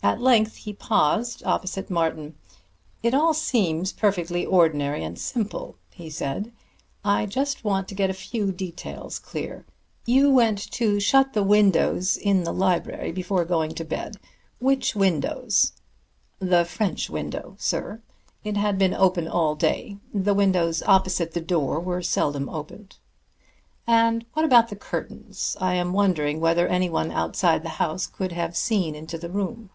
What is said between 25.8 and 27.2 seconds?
wondering whether anyone